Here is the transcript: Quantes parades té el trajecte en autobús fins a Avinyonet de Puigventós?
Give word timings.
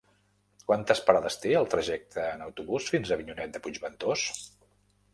Quantes 0.71 1.01
parades 1.09 1.37
té 1.43 1.53
el 1.59 1.69
trajecte 1.75 2.25
en 2.31 2.43
autobús 2.49 2.91
fins 2.95 3.13
a 3.15 3.19
Avinyonet 3.21 3.55
de 3.59 3.65
Puigventós? 3.67 4.29